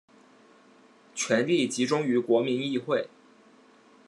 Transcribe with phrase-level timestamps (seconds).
[1.13, 3.07] 权力集中于国民议会。